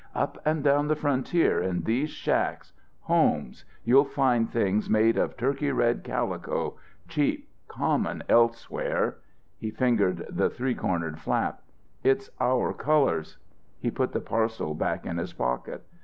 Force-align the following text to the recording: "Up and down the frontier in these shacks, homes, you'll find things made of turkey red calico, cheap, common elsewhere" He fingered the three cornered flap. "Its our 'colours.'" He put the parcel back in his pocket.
"Up 0.15 0.39
and 0.45 0.63
down 0.63 0.87
the 0.87 0.95
frontier 0.95 1.59
in 1.61 1.83
these 1.83 2.09
shacks, 2.09 2.73
homes, 3.01 3.65
you'll 3.83 4.03
find 4.03 4.49
things 4.49 4.89
made 4.89 5.15
of 5.15 5.37
turkey 5.37 5.71
red 5.71 6.03
calico, 6.03 6.77
cheap, 7.07 7.47
common 7.67 8.23
elsewhere" 8.27 9.17
He 9.59 9.69
fingered 9.69 10.25
the 10.27 10.49
three 10.49 10.73
cornered 10.73 11.19
flap. 11.19 11.61
"Its 12.03 12.31
our 12.39 12.73
'colours.'" 12.73 13.37
He 13.79 13.91
put 13.91 14.11
the 14.11 14.19
parcel 14.21 14.73
back 14.73 15.05
in 15.05 15.19
his 15.19 15.33
pocket. 15.33 15.85